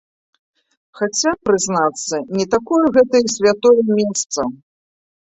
[1.01, 4.53] Хаця, прызнацца, не такое гэта і святое месца.